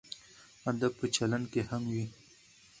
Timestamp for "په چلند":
0.99-1.45